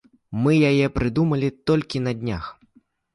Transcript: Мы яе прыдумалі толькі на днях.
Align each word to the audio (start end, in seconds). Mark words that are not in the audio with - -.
Мы 0.45 0.51
яе 0.69 0.87
прыдумалі 0.95 1.49
толькі 1.73 2.01
на 2.07 2.11
днях. 2.23 2.49